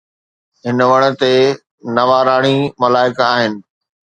[0.63, 1.31] هن وڻ تي
[1.99, 3.53] نواراڻي ملائڪ آهن.